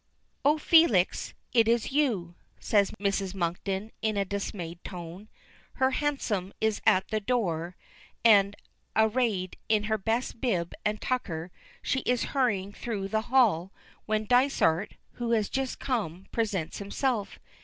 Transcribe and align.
"Oh, 0.43 0.57
Felix 0.57 1.35
is 1.53 1.85
it 1.85 1.91
you!" 1.91 2.33
says 2.59 2.89
Mrs. 2.99 3.35
Monkton 3.35 3.91
in 4.01 4.17
a 4.17 4.25
dismayed 4.25 4.83
tone. 4.83 5.29
Her 5.73 5.91
hansom 5.91 6.53
is 6.59 6.81
at 6.87 7.09
the 7.09 7.19
door 7.19 7.75
and, 8.25 8.55
arrayed 8.95 9.57
in 9.69 9.83
her 9.83 9.99
best 9.99 10.41
bib 10.41 10.73
and 10.83 10.99
tucker, 10.99 11.51
she 11.83 11.99
is 11.99 12.23
hurrying 12.33 12.71
through 12.73 13.09
the 13.09 13.21
hall 13.29 13.71
when 14.07 14.25
Dysart, 14.25 14.95
who 15.11 15.33
has 15.33 15.49
just 15.49 15.77
come, 15.77 16.25
presents 16.31 16.79
himself. 16.79 17.37